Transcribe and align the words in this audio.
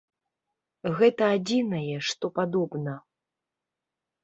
Гэта 1.01 1.23
адзінае, 1.35 1.95
што 2.09 2.25
падобна. 2.41 2.97